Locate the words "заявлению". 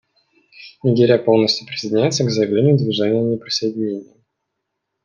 2.31-2.75